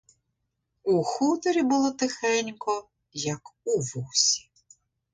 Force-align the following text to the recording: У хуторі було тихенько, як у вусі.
У 0.83 1.03
хуторі 1.03 1.61
було 1.63 1.91
тихенько, 1.91 2.89
як 3.13 3.41
у 3.63 3.77
вусі. 3.79 4.49